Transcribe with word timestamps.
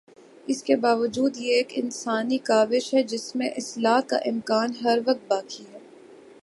اس 0.47 0.63
کے 0.63 0.75
باوجود 0.75 1.37
یہ 1.37 1.53
ایک 1.53 1.71
انسانی 1.75 2.37
کاوش 2.43 2.93
ہے 2.93 3.03
جس 3.03 3.35
میں 3.35 3.49
اصلاح 3.57 3.99
کا 4.07 4.17
امکان 4.25 4.71
ہر 4.83 4.99
وقت 5.05 5.27
باقی 5.27 5.63
ہے۔ 5.73 5.79